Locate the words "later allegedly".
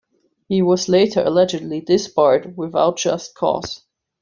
0.89-1.79